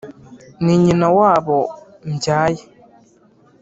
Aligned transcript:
ni 0.63 0.73
nyina 0.83 1.07
w’abo 1.17 1.59
mbyaye 2.13 2.63